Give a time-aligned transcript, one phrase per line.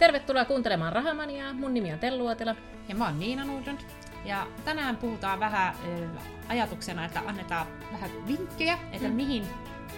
[0.00, 1.52] Tervetuloa kuuntelemaan Rahamaniaa.
[1.52, 2.56] Mun nimi on Tellu Uotila.
[2.88, 3.78] Ja mä oon Niina Nordlund.
[4.24, 6.08] Ja tänään puhutaan vähän ö,
[6.48, 9.14] ajatuksena, että annetaan vähän vinkkejä, että mm.
[9.14, 9.46] mihin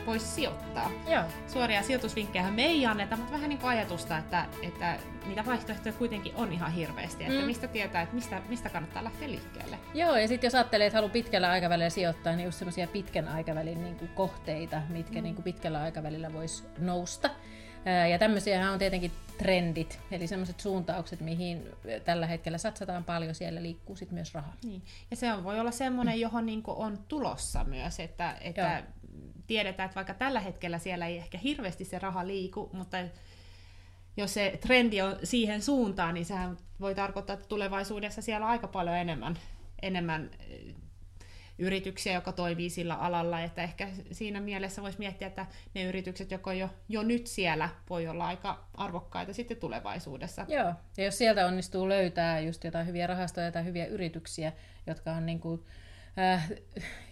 [0.07, 0.91] voisi sijoittaa.
[1.09, 1.23] Joo.
[1.47, 4.97] Suoria sijoitusvinkkejä me ei anneta, mutta vähän niin kuin ajatusta, että, että
[5.27, 7.47] niitä vaihtoehtoja kuitenkin on ihan hirveästi, että mm.
[7.47, 9.79] mistä tietää, että mistä, mistä kannattaa lähteä liikkeelle.
[9.95, 13.85] Joo, ja sitten jos ajattelee, että haluaa pitkällä aikavälillä sijoittaa, niin just semmoisia pitkän aikavälin
[13.85, 15.23] niin kuin kohteita, mitkä mm.
[15.23, 17.31] niin kuin pitkällä aikavälillä voisi nousta.
[18.11, 21.69] Ja tämmöisiä on tietenkin trendit, eli sellaiset suuntaukset, mihin
[22.05, 24.53] tällä hetkellä satsataan paljon, siellä liikkuu sitten myös raha.
[24.65, 24.83] Niin.
[25.11, 28.83] Ja se on, voi olla semmoinen, johon niin on tulossa myös, että, että
[29.47, 32.97] tiedetään, että vaikka tällä hetkellä siellä ei ehkä hirveästi se raha liiku, mutta
[34.17, 38.69] jos se trendi on siihen suuntaan, niin sehän voi tarkoittaa, että tulevaisuudessa siellä on aika
[38.69, 39.39] paljon enemmän,
[39.83, 40.31] enemmän
[41.59, 46.55] yrityksiä, joka toimii sillä alalla, että ehkä siinä mielessä voisi miettiä, että ne yritykset, jotka
[46.55, 50.47] jo, jo nyt siellä, voi olla aika arvokkaita sitten tulevaisuudessa.
[50.49, 54.53] Joo, ja jos sieltä onnistuu löytää just jotain hyviä rahastoja tai hyviä yrityksiä,
[54.87, 55.65] jotka on niin kuin,
[56.19, 56.51] äh,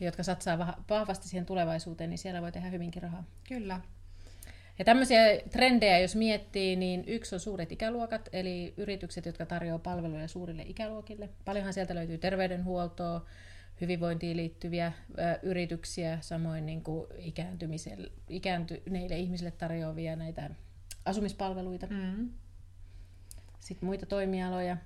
[0.00, 3.24] jotka satsaa vahvasti siihen tulevaisuuteen, niin siellä voi tehdä hyvinkin rahaa.
[3.48, 3.80] Kyllä.
[4.78, 10.28] Ja tämmöisiä trendejä, jos miettii, niin yksi on suuret ikäluokat, eli yritykset, jotka tarjoavat palveluja
[10.28, 11.28] suurille ikäluokille.
[11.44, 13.26] Paljonhan sieltä löytyy terveydenhuoltoa,
[13.80, 17.06] hyvinvointiin liittyviä ö, yrityksiä, samoin niin kuin
[18.28, 20.50] ikääntyneille ihmisille tarjoavia näitä
[21.04, 21.86] asumispalveluita.
[21.86, 22.30] Mm.
[23.60, 24.76] Sitten muita toimialoja.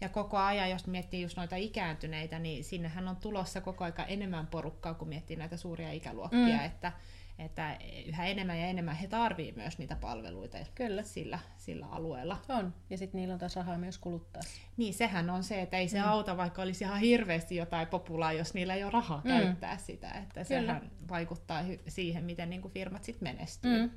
[0.00, 4.46] Ja koko ajan, jos miettii just noita ikääntyneitä, niin sinnehän on tulossa koko aika enemmän
[4.46, 6.64] porukkaa, kun miettii näitä suuria ikäluokkia, mm.
[6.64, 6.92] että
[7.38, 11.02] että yhä enemmän ja enemmän he tarvii myös niitä palveluita Kyllä.
[11.02, 12.38] Sillä, sillä alueella.
[12.48, 14.42] On, ja sitten niillä on taas rahaa myös kuluttaa.
[14.76, 16.08] Niin, sehän on se, että ei se mm.
[16.08, 19.30] auta, vaikka olisi ihan hirveästi jotain populaa, jos niillä ei ole rahaa mm.
[19.30, 20.10] käyttää sitä.
[20.10, 20.44] Että Kyllä.
[20.44, 23.78] sehän vaikuttaa siihen, miten niin kuin firmat sitten menestyy.
[23.78, 23.90] Mm.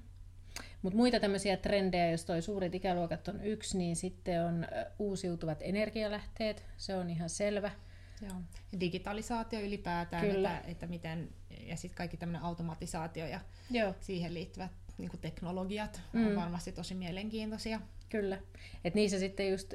[0.82, 4.68] Mutta muita tämmöisiä trendejä, jos toi suuret ikäluokat on yksi, niin sitten on
[5.00, 7.72] uusiutuvat energialähteet, se on ihan selvä.
[8.22, 8.42] Joo.
[8.80, 10.58] Digitalisaatio ylipäätään, Kyllä.
[10.58, 11.30] Että, että miten,
[11.66, 13.40] ja sitten kaikki tämmöinen automatisaatio ja
[13.72, 13.94] Joo.
[14.00, 16.28] siihen liittyvät niin kuin teknologiat mm.
[16.28, 17.80] on varmasti tosi mielenkiintoisia.
[18.10, 18.38] Kyllä.
[18.84, 19.74] Et niissä sitten just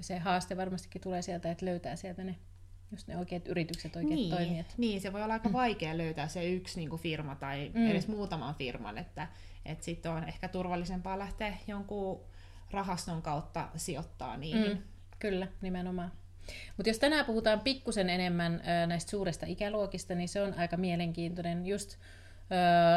[0.00, 2.36] se haaste varmastikin tulee sieltä, että löytää sieltä ne
[2.92, 4.74] just ne oikeat yritykset, oikeat niin, toimijat.
[4.76, 5.52] Niin, se voi olla aika mm.
[5.52, 7.90] vaikea löytää se yksi niin kuin firma tai mm.
[7.90, 9.28] edes muutaman firman, että,
[9.64, 12.20] että sitten on ehkä turvallisempaa lähteä jonkun
[12.70, 14.72] rahaston kautta sijoittaa niihin.
[14.72, 14.82] Mm.
[15.18, 16.12] Kyllä, nimenomaan.
[16.76, 21.66] Mutta jos tänään puhutaan pikkusen enemmän näistä suurista ikäluokista, niin se on aika mielenkiintoinen.
[21.66, 21.96] Just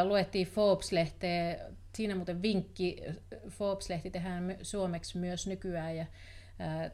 [0.04, 1.58] luettiin Forbes-lehteä,
[1.96, 3.04] siinä muuten vinkki,
[3.50, 6.06] Forbes-lehti tehdään suomeksi myös nykyään, ja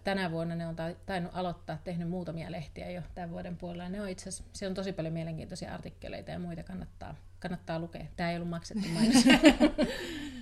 [0.03, 0.75] tänä vuonna ne on
[1.05, 3.89] tainnut aloittaa, tehnyt muutamia lehtiä jo tämän vuoden puolella.
[3.89, 8.05] Ne on itse asiassa, se on tosi paljon mielenkiintoisia artikkeleita ja muita kannattaa, kannattaa lukea.
[8.15, 9.23] Tämä ei ollut maksettu mainos.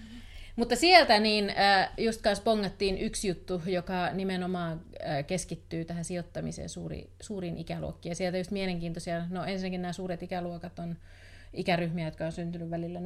[0.59, 6.69] Mutta sieltä niin äh, just kanssa pongattiin yksi juttu, joka nimenomaan äh, keskittyy tähän sijoittamiseen
[6.69, 8.11] suuri, suuriin ikäluokkiin.
[8.11, 10.95] Ja sieltä just mielenkiintoisia, no ensinnäkin nämä suuret ikäluokat on
[11.53, 13.03] ikäryhmiä, jotka on syntynyt välillä 46-64.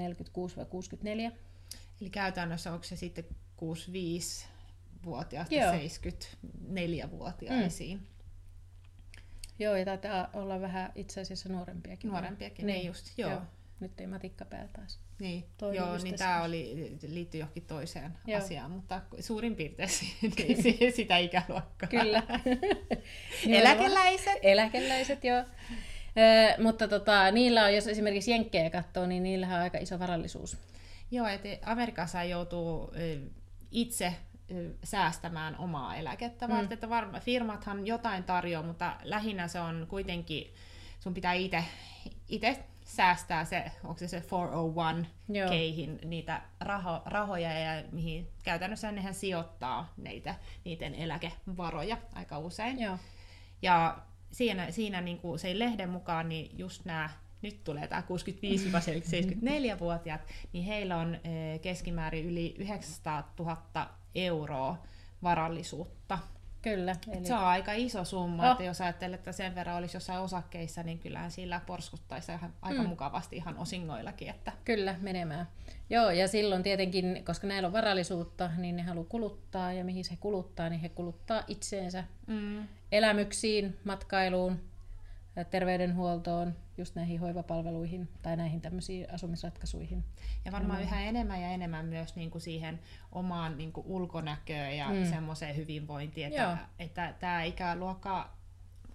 [2.01, 3.25] Eli käytännössä onko se sitten
[3.61, 7.97] 65-vuotiaasta 74-vuotiaisiin?
[7.97, 8.03] Mm.
[9.59, 12.09] Joo, ja taitaa olla vähän itse asiassa nuorempiakin.
[12.09, 13.31] Nuorempiakin, niin, niin just, joo.
[13.31, 13.41] joo.
[13.83, 14.99] Nyt ei matikka päällä taas.
[15.19, 15.45] Niin,
[15.75, 18.37] joo, niin tämä oli, liittyy johonkin toiseen joo.
[18.37, 19.89] asiaan, mutta suurin piirtein
[20.37, 21.89] niin sitä ikäluokkaa.
[21.89, 22.23] Kyllä.
[23.59, 24.39] Eläkeläiset.
[24.41, 25.37] Eläkeläiset, joo.
[25.37, 30.57] Ö, mutta tota, niillä on, jos esimerkiksi Jenkkejä katsoo, niin niillä on aika iso varallisuus.
[31.11, 32.91] Joo, että Amerikassa joutuu
[33.71, 34.13] itse
[34.83, 36.71] säästämään omaa eläkettä, mm.
[36.71, 40.53] että varma, firmathan jotain tarjoaa, mutta lähinnä se on kuitenkin,
[40.99, 41.33] sun pitää
[42.29, 45.49] itse säästää se, onko se se 401 Joo.
[45.49, 50.35] keihin niitä raho, rahoja ja mihin käytännössä nehän sijoittaa niitä,
[50.65, 52.79] niiden eläkevaroja aika usein.
[52.79, 52.97] Joo.
[53.61, 53.97] Ja
[54.31, 57.09] siinä, siinä niin kuin se lehden mukaan, niin just nämä
[57.41, 60.21] nyt tulee tämä 65-74-vuotiaat,
[60.53, 64.77] niin heillä on eh, keskimäärin yli 900 000 euroa
[65.23, 66.19] varallisuutta
[66.63, 66.95] Kyllä.
[67.11, 67.25] Eli...
[67.25, 68.51] Se on aika iso summa, oh.
[68.51, 72.83] että jos ajattelee, että sen verran olisi jossain osakkeissa, niin kyllähän sillä porskuttaisi ihan, aika
[72.83, 72.89] mm.
[72.89, 74.29] mukavasti ihan osingoillakin.
[74.29, 74.51] Että...
[74.65, 75.47] Kyllä, menemään.
[75.89, 80.17] Joo, ja silloin tietenkin, koska näillä on varallisuutta, niin ne haluaa kuluttaa, ja mihin se
[80.19, 82.67] kuluttaa, niin he kuluttaa itseensä mm.
[82.91, 84.59] elämyksiin, matkailuun,
[85.49, 90.03] terveydenhuoltoon, just näihin hoivapalveluihin tai näihin tämmöisiin asumisratkaisuihin.
[90.45, 90.83] Ja varmaan mm.
[90.83, 92.79] yhä enemmän ja enemmän myös niin kuin siihen
[93.11, 95.05] omaan niin kuin ulkonäköön ja mm.
[95.05, 98.29] semmoiseen hyvinvointiin, että, että tämä ikäluokka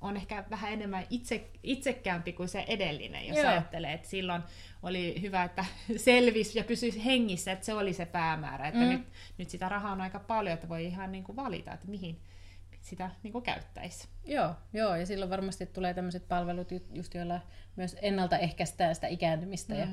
[0.00, 3.49] on ehkä vähän enemmän itse, itsekäämpi kuin se edellinen, jos Joo.
[3.49, 4.43] ajattelee, että silloin
[4.82, 5.64] oli hyvä, että
[5.96, 8.88] selvisi ja pysyisi hengissä, että se oli se päämäärä, että Mm.
[8.88, 9.02] nyt,
[9.38, 12.20] nyt sitä rahaa on aika paljon, että voi ihan niin kuin valita, että mihin
[12.81, 14.09] sitä niin kuin käyttäisi.
[14.25, 17.41] Joo, joo, ja silloin varmasti tulee tämmöiset palvelut, ju- just joilla
[17.77, 19.81] myös ennaltaehkäistään sitä ikääntymistä mm.
[19.81, 19.87] ja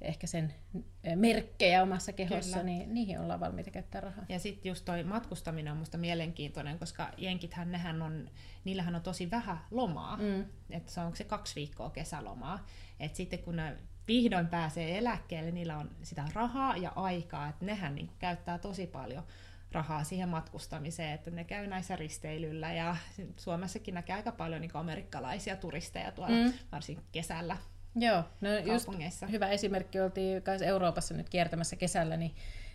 [0.00, 2.62] ehkä sen ö, merkkejä omassa kehossa, Kyllä.
[2.62, 4.24] niin niihin ollaan valmiita käyttää rahaa.
[4.28, 8.30] Ja sitten just toi matkustaminen on musta mielenkiintoinen, koska jenkithän nehän on,
[8.64, 10.16] niillähän on tosi vähän lomaa.
[10.16, 10.44] Mm.
[10.70, 12.66] Että se onko se kaksi viikkoa kesälomaa.
[13.00, 13.76] Et sitten kun ne
[14.08, 19.24] vihdoin pääsee eläkkeelle, niillä on sitä rahaa ja aikaa, että nehän niin käyttää tosi paljon
[19.72, 22.96] rahaa siihen matkustamiseen, että ne käy näissä risteilyllä ja
[23.36, 26.52] Suomessakin näkee aika paljon niin amerikkalaisia turisteja tuolla, Mm.
[26.72, 27.56] varsinkin kesällä
[27.96, 28.88] Joo, no just
[29.30, 32.34] hyvä esimerkki, oltiin kai Euroopassa nyt kiertämässä kesällä, niin,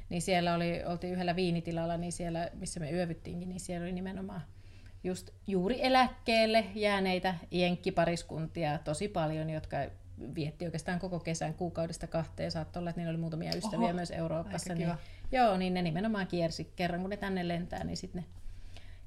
[0.10, 4.42] niin siellä oli, oltiin yhdellä viinitilalla, niin siellä, missä me yövyttiinkin, niin siellä oli nimenomaan
[5.04, 9.78] just juuri eläkkeelle jääneitä jenkkipariskuntia tosi paljon, jotka
[10.36, 12.52] vietti oikeastaan koko kesän kuukaudesta kahteen.
[12.52, 14.74] Saattoi olla, että niillä oli muutamia ystäviä Oho, myös Euroopassa.
[14.74, 14.92] Niin.
[15.32, 18.28] Joo, niin ne nimenomaan kiersi kerran, kun ne tänne lentää, niin sitten ne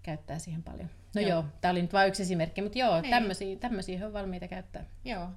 [0.03, 0.91] käyttää siihen paljon.
[1.15, 1.45] No joo, Joo.
[1.61, 3.11] tämä oli nyt vain yksi esimerkki, mutta joo, Niin.
[3.11, 4.85] tämmöisiä, tämmöisiä on valmiita käyttää.
[5.05, 5.29] Joo.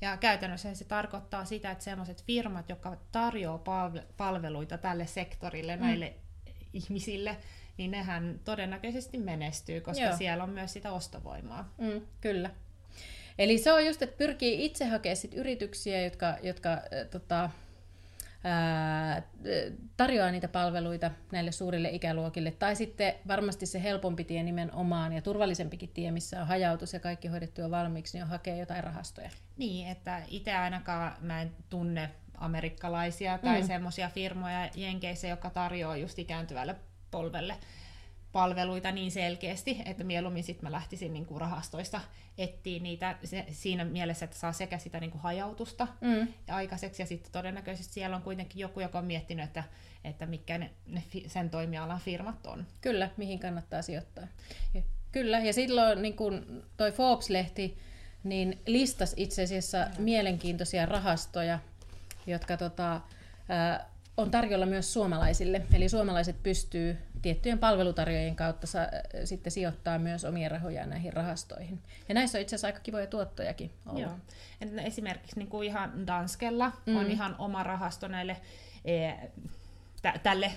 [0.00, 5.82] Ja käytännössä se tarkoittaa sitä, että sellaiset firmat, jotka tarjoaa palve- palveluita tälle sektorille, Mm.
[5.82, 6.14] näille
[6.72, 7.36] ihmisille,
[7.76, 10.04] niin nehän todennäköisesti menestyy, koska.
[10.04, 10.16] Joo.
[10.16, 11.72] siellä on myös sitä ostovoimaa.
[11.78, 12.50] Mm, kyllä.
[13.38, 16.80] Eli se on just, että pyrkii itse hakemaan sit yrityksiä, jotka, jotka äh,
[17.10, 17.50] tota,
[18.44, 19.22] ää,
[19.96, 22.50] tarjoaa niitä palveluita näille suurille ikäluokille.
[22.50, 27.28] Tai sitten varmasti se helpompi tie nimenomaan ja turvallisempikin tie, missä on hajautus ja kaikki
[27.28, 29.30] hoidettu jo valmiiksi, niin on hakea jotain rahastoja.
[29.56, 33.66] Niin, että itse ainakaan mä en tunne amerikkalaisia tai mm.
[33.66, 36.76] semmoisia firmoja Jenkeissä, jotka tarjoaa just ikääntyvälle
[37.10, 37.54] polvelle
[38.32, 42.00] palveluita niin selkeästi, että mieluummin sitten mä lähtisin niinku rahastoista
[42.38, 46.28] etsiä niitä se, siinä mielessä, että saa sekä sitä niinku hajautusta Mm.
[46.48, 49.64] aikaiseksi, ja sitten todennäköisesti siellä on kuitenkin joku, joka on miettinyt, että,
[50.04, 52.66] että mitkä ne, ne sen toimialan firmat on.
[52.80, 54.26] Kyllä, mihin kannattaa sijoittaa.
[54.74, 54.82] Ja,
[55.12, 57.78] kyllä, ja silloin niin kun toi Forbes-lehti
[58.24, 61.58] niin listasi itse asiassa mielenkiintoisia rahastoja,
[62.26, 63.00] jotka tota,
[63.48, 65.62] ää, on tarjolla myös suomalaisille.
[65.72, 71.82] Eli suomalaiset pystyy tiettyjen palvelutarjoajien kautta sa- ää, sitten sijoittaa myös omia rahojaan näihin rahastoihin.
[72.08, 74.02] Ja näissä on itse asiassa aika kivoja tuottojakin ollut.
[74.02, 74.12] Joo.
[74.84, 76.96] Esimerkiksi niin kuin ihan Danskella mm.
[76.96, 78.36] on ihan oma rahasto näille,
[78.84, 79.12] e,
[80.02, 80.52] tä, tälle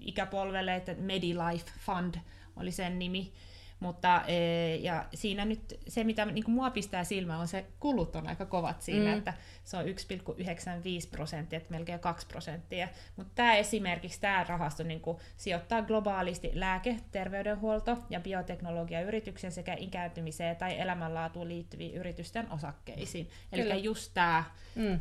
[0.00, 2.14] ikäpolvelle, että Medilife Fund
[2.56, 3.32] oli sen nimi.
[3.80, 8.16] Mutta e, ja siinä nyt se, mitä niin kuin mua pistää silmään, on se kulut
[8.16, 9.18] on aika kovat siinä, Mm.
[9.18, 9.34] että
[9.64, 12.88] se on 1,95 prosenttia, että melkein 2 prosenttia.
[13.16, 20.56] Mutta tämä esimerkiksi, tämä rahasto niin kuin sijoittaa globaalisti lääke, terveydenhuolto ja bioteknologiayrityksen sekä ikääntymiseen
[20.56, 23.30] tai elämänlaatuun liittyviin yritysten osakkeisiin.
[23.52, 24.44] Eli just tämä
[24.74, 25.00] Mm.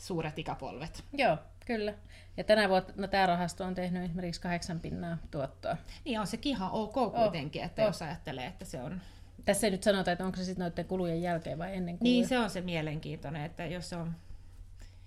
[0.00, 1.04] suuret ikäpolvet.
[1.12, 1.94] Joo, kyllä.
[2.36, 5.76] Ja tänä vuonna no, tämä rahasto on tehnyt esimerkiksi kahdeksan pinnaa tuottoa.
[6.04, 7.88] Niin on sekin ihan ok kuitenkin, että Oh.
[7.88, 9.00] jos ajattelee, että se on...
[9.44, 12.12] Tässä ei nyt sanota, että onko se sitten noiden kulujen jälkeen vai ennen kuluja.
[12.12, 14.14] Niin se on se mielenkiintoinen, että jos se on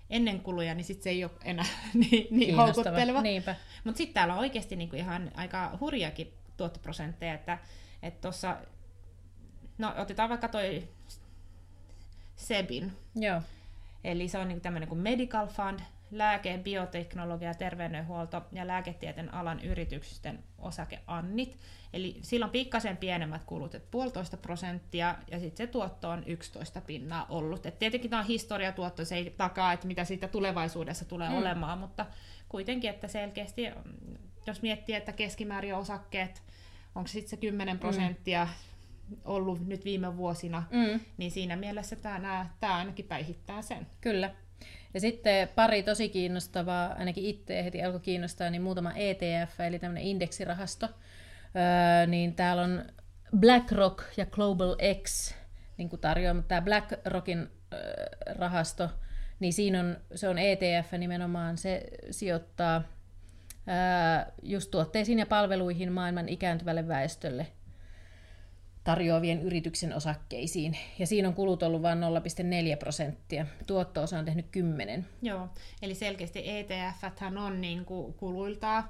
[0.10, 3.22] ennen kuluja, niin sit se ei ole enää niin, niin houkutteleva.
[3.22, 3.56] Niinpä.
[3.84, 7.58] Mutta sitten täällä on oikeasti niinku ihan aika hurjakin tuottoprosentteja, että
[8.04, 8.58] että tuossa,
[9.78, 10.88] no otetaan vaikka toi
[12.36, 13.42] SEBin, Joo.
[14.04, 15.80] eli se on niinku tämmöinen kuin Medical Fund,
[16.12, 21.58] lääke, bioteknologia, terveydenhuolto ja lääketieteen alan yritysten osakeannit.
[21.94, 26.82] Eli sillä on pikkasen pienemmät kulut, että puolitoista prosenttia, ja sitten se tuotto on 11
[26.82, 27.66] pinnaa ollut.
[27.66, 31.34] Et tietenkin tämä on historiatuotto, se ei takaa, että mitä siitä tulevaisuudessa tulee Mm.
[31.36, 31.40] mm.
[31.42, 32.06] olemaan, mutta
[32.50, 36.44] kuitenkin, että selkeästi, mm, jos miettii, että keskimäärin osakkeet,
[36.96, 38.48] onko sitten se 10 prosenttia
[39.26, 43.88] ollut nyt viime vuosina, Mm, niin siinä mielessä tämä, tämä ainakin päihittää sen.
[44.02, 44.32] kyllä.
[44.94, 50.04] Ja sitten pari tosi kiinnostavaa, ainakin itse heti alkoi kiinnostaa, niin muutama ETF, eli tämmöinen
[50.04, 50.86] indeksirahasto.
[50.86, 52.86] Öö, niin täällä on
[53.40, 55.34] BlackRock ja Global X
[55.78, 57.80] niin kuin tarjoaa, mutta tämä BlackRockin öö,
[58.36, 58.90] rahasto,
[59.40, 62.84] niin siinä on, se on ETF nimenomaan, se sijoittaa
[63.68, 67.48] öö, just tuotteisiin ja palveluihin maailman ikääntyvälle väestölle
[68.84, 70.78] tarjoavien yrityksen osakkeisiin.
[71.00, 73.46] Ja siinä on kulut ollut vain 0,4 prosenttia.
[73.68, 75.08] Tuotto-osa on tehnyt 10.
[75.22, 75.50] Joo,
[75.82, 77.04] eli selkeästi ETF
[77.46, 78.84] on niin kuin kuluiltaan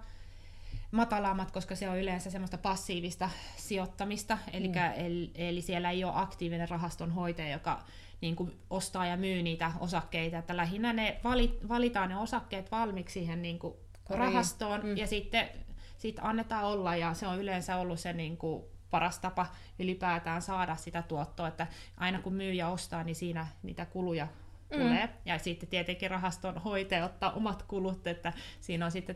[0.91, 4.73] matalammat, koska se on yleensä semmoista passiivista sijoittamista, eli, Mm.
[4.95, 7.83] eli, eli siellä ei ole aktiivinen rahastonhoitaja, joka
[8.21, 13.13] niin kuin ostaa ja myy niitä osakkeita, että lähinnä ne vali, valitaan ne osakkeet valmiiksi
[13.13, 13.73] siihen niin kuin
[14.09, 14.97] rahastoon, mm.
[14.97, 15.49] ja sitten
[15.97, 19.45] sit annetaan olla, ja se on yleensä ollut se niin kuin paras tapa
[19.79, 21.67] ylipäätään saada sitä tuottoa, että
[21.97, 24.77] aina kun myyjä ostaa, niin siinä niitä kuluja mm.
[24.79, 25.09] tulee.
[25.25, 29.15] Ja sitten tietenkin rahaston hoitaja ottaa omat kulut, että siinä on sitten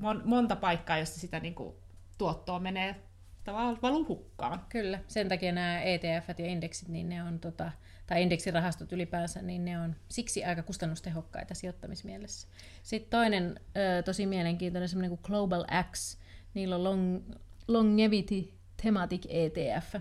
[0.00, 1.74] mon- monta paikkaa, jossa sitä niin kuin,
[2.18, 2.96] tuottoa menee
[3.44, 4.60] tavallaan valuu hukkaan.
[4.68, 7.72] Kyllä, sen takia nämä ETF ja indeksit, niin ne on, tota,
[8.06, 12.48] tai indeksirahastot ylipäänsä, niin ne on siksi aika kustannustehokkaita sijoittamismielessä.
[12.82, 13.60] Sitten toinen
[14.04, 16.18] tosi mielenkiintoinen, semmoinen kuin Global X,
[16.54, 17.22] niillä on long,
[17.68, 18.52] Longevity
[18.82, 19.94] Thematic ETF,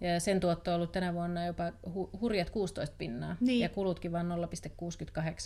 [0.00, 3.60] ja sen tuotto on ollut tänä vuonna jopa hu- hurjat 16 pinnaa niin.
[3.60, 4.26] ja kulutkin vain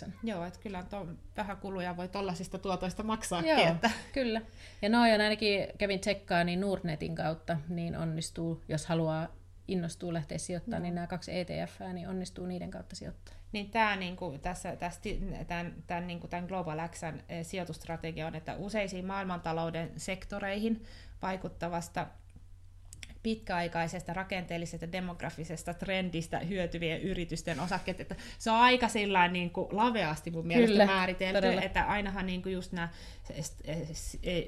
[0.05, 0.11] 0,68.
[0.23, 1.07] Joo, että kyllä to,
[1.37, 3.41] vähän kuluja voi tollaisista tuotoista maksaa.
[3.41, 3.91] Joo, että.
[4.13, 4.41] kyllä.
[4.81, 9.27] Ja noin on ainakin kävin tsekkaa, niin Nordnetin kautta niin onnistuu, jos haluaa
[9.67, 10.83] innostuu lähteä sijoittamaan, no.
[10.83, 13.35] niin nämä kaksi ETF, niin onnistuu niiden kautta sijoittaa.
[13.51, 15.01] Niin tämä niinku, tässä, tässä,
[15.47, 20.83] tämän, tämän, niinku, tämän Global Xn eh, sijoitustrategia on, että useisiin maailmantalouden sektoreihin
[21.21, 22.07] vaikuttavasta
[23.27, 27.99] pitkäaikaisesta rakenteellisesta demografisesta trendistä hyötyvien yritysten osakkeet.
[27.99, 31.61] Että se on aika sillä niin kuin laveasti mun mielestä Kyllä, määritelty, todella.
[31.61, 32.89] että ainahan niin kuin just nämä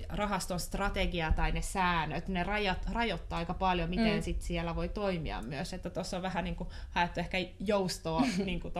[0.09, 4.21] rahaston strategia tai ne säännöt, ne rajat, rajoittaa aika paljon, miten mm.
[4.21, 5.73] sit siellä voi toimia myös.
[5.73, 8.73] Että tuossa on vähän niin kuin haettu ehkä joustoa niin kuin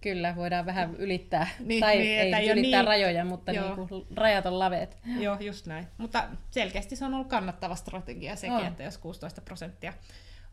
[0.00, 4.06] Kyllä, voidaan vähän ylittää, niin, tai niin, ei, ei ylittää niin, rajoja, mutta niin kuin,
[4.16, 4.98] rajat on laveet.
[5.20, 5.86] Joo, just näin.
[5.98, 8.66] Mutta selkeästi se on ollut kannattava strategia sekin, on.
[8.66, 9.92] että jos 16 prosenttia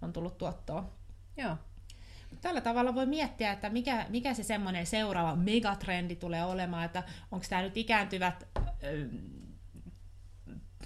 [0.02, 0.90] on tullut tuottoa.
[1.38, 1.58] Joo.
[2.42, 7.46] Tällä tavalla voi miettiä, että mikä, mikä se semmoinen seuraava megatrendi tulee olemaan, että onko
[7.50, 8.48] tämä nyt ikääntyvät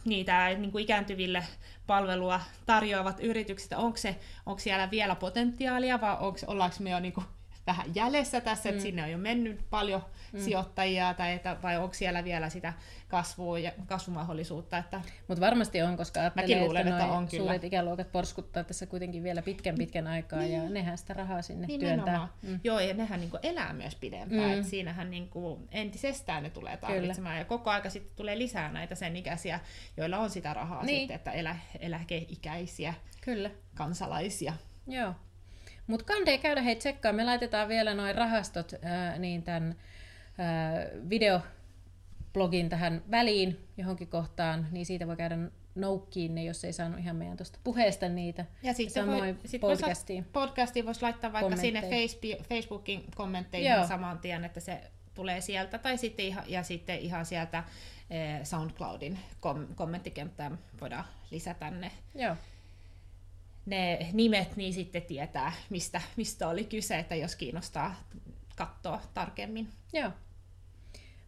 [0.06, 1.44] niitä niin kuin ikääntyville
[1.88, 7.14] palvelua tarjoavat yritykset, onko, se, onko siellä vielä potentiaalia vai onko, ollaanko me jo niin
[7.14, 7.26] kuin
[7.70, 8.74] vähän jäljessä tässä, mm.
[8.74, 10.02] että sinne on jo mennyt paljon
[10.34, 10.40] mm.
[10.40, 12.74] sijoittajia, tai että, vai onko siellä vielä sitä
[13.08, 14.78] kasvua ja kasvumahdollisuutta.
[14.78, 15.02] Että...
[15.28, 17.68] Mutta varmasti on, koska ajattelee, luulen, että, että on suuret kyllä.
[17.68, 20.54] ikäluokat porskuttaa tässä kuitenkin vielä pitkän pitkän aikaa, niin.
[20.54, 22.06] ja nehän sitä rahaa sinne Nimenomaan.
[22.06, 22.28] työntää.
[22.42, 22.60] Mm.
[22.64, 24.54] Joo, ja nehän niin elää myös pidempään, mm.
[24.54, 25.30] että siinähän niin
[25.72, 27.42] entisestään ne tulee tarvitsemaan, kyllä.
[27.42, 29.60] ja koko aika sitten tulee lisää näitä sen ikäisiä,
[29.98, 31.00] joilla on sitä rahaa niin.
[31.00, 33.52] sitten, että elä, eläkeikäisiä kyllä.
[33.76, 34.54] kansalaisia.
[34.88, 35.14] Joo.
[35.90, 37.14] Mutta kandee käydä hei tsekkaa.
[37.14, 39.76] Me laitetaan vielä noin rahastot ää, niin tämän
[40.38, 40.74] ää,
[41.10, 45.38] videoblogin tähän väliin johonkin kohtaan, niin siitä voi käydä
[45.76, 48.46] noukkiin ne, jos ei saanut ihan meidän tuosta puheesta niitä.
[48.64, 50.26] Ja sitten voi, sit podcastiin.
[50.34, 51.84] podcastiin voisi laittaa vaikka sinne
[52.50, 53.88] Facebookin kommentteihin Joo.
[53.88, 54.82] saman tien, että se
[55.14, 57.64] tulee sieltä, tai sitten ihan, ja sitten ihan sieltä
[58.44, 61.92] SoundCloudin kom- kommenttikenttään voidaan lisätä ne.
[62.16, 62.36] Joo
[63.70, 67.96] ne nimet, niin sitten tietää, mistä, mistä oli kyse, että jos kiinnostaa
[68.56, 69.70] katsoa tarkemmin.
[69.94, 70.12] Joo.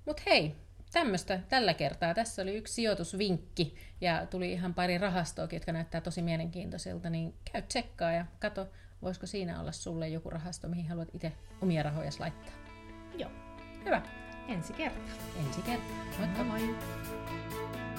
[0.05, 0.55] Mutta hei,
[0.91, 2.13] tämmöistä tällä kertaa.
[2.13, 7.61] Tässä oli yksi sijoitusvinkki ja tuli ihan pari rahastoakin, jotka näyttää tosi mielenkiintoisilta, niin käy
[7.61, 8.67] tsekkaa ja kato,
[9.01, 11.31] voisiko siinä olla sulle joku rahasto, mihin haluat itse
[11.61, 12.53] omia rahoja laittaa.
[13.17, 13.31] Joo.
[13.85, 14.01] Hyvä.
[14.47, 15.15] Ensi kertaa.
[15.47, 15.95] Ensi kertaa.
[16.19, 16.61] Moikka moi.
[16.61, 17.90] moi.